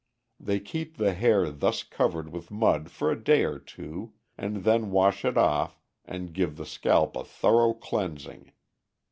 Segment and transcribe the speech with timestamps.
[0.39, 4.89] They keep the hair thus covered with mud for a day or two, and then
[4.89, 8.51] wash it off and give the scalp a thorough cleansing.